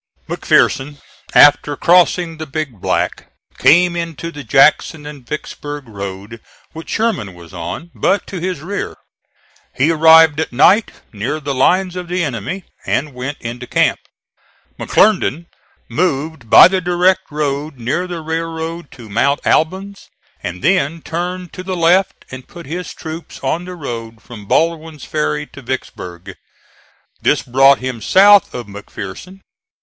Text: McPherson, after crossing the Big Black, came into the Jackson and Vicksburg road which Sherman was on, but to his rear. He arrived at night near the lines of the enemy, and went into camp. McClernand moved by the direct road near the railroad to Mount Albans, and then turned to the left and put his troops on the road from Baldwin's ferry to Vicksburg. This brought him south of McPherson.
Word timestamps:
McPherson, 0.27 0.95
after 1.35 1.77
crossing 1.77 2.37
the 2.37 2.47
Big 2.47 2.81
Black, 2.81 3.33
came 3.59 3.95
into 3.95 4.31
the 4.31 4.43
Jackson 4.43 5.05
and 5.05 5.27
Vicksburg 5.27 5.87
road 5.87 6.41
which 6.71 6.89
Sherman 6.89 7.35
was 7.35 7.53
on, 7.53 7.91
but 7.93 8.25
to 8.25 8.39
his 8.39 8.61
rear. 8.61 8.95
He 9.75 9.91
arrived 9.91 10.39
at 10.39 10.51
night 10.51 10.89
near 11.13 11.39
the 11.39 11.53
lines 11.53 11.95
of 11.95 12.07
the 12.07 12.23
enemy, 12.23 12.63
and 12.83 13.13
went 13.13 13.37
into 13.41 13.67
camp. 13.67 13.99
McClernand 14.79 15.45
moved 15.87 16.49
by 16.49 16.67
the 16.67 16.81
direct 16.81 17.29
road 17.29 17.77
near 17.77 18.07
the 18.07 18.21
railroad 18.21 18.89
to 18.93 19.07
Mount 19.07 19.45
Albans, 19.45 20.07
and 20.41 20.63
then 20.63 21.03
turned 21.03 21.53
to 21.53 21.61
the 21.61 21.77
left 21.77 22.25
and 22.31 22.47
put 22.47 22.65
his 22.65 22.91
troops 22.91 23.39
on 23.43 23.65
the 23.65 23.75
road 23.75 24.19
from 24.19 24.47
Baldwin's 24.47 25.05
ferry 25.05 25.45
to 25.45 25.61
Vicksburg. 25.61 26.33
This 27.21 27.43
brought 27.43 27.77
him 27.77 28.01
south 28.01 28.55
of 28.55 28.65
McPherson. 28.65 29.41